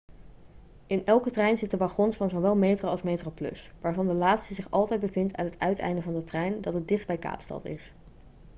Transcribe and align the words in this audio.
in 0.87 1.05
elke 1.05 1.31
trein 1.31 1.57
zitten 1.57 1.77
wagons 1.79 2.17
van 2.17 2.29
zowel 2.29 2.55
metro 2.55 2.87
als 2.87 3.01
metroplus 3.01 3.71
waarvan 3.79 4.07
de 4.07 4.13
laatste 4.13 4.53
zich 4.53 4.69
altijd 4.71 4.99
bevindt 4.99 5.35
aan 5.35 5.45
het 5.45 5.59
uiteinde 5.59 6.01
van 6.01 6.13
de 6.13 6.23
trein 6.23 6.61
dat 6.61 6.73
het 6.73 6.87
dichtst 6.87 7.07
bij 7.07 7.17
kaapstad 7.17 7.65
is 7.65 7.93